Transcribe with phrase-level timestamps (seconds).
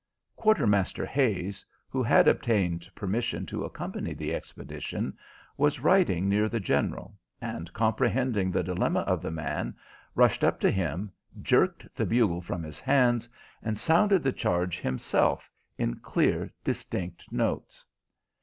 [0.35, 5.15] Quartermaster Hays who had obtained permission to accompany the expedition
[5.57, 9.75] was riding near the General, and comprehending the dilemma of the man,
[10.15, 13.29] rushed up to him, jerked the bugle from his hands,
[13.61, 17.85] and sounded the charge himself in clear, distinct notes.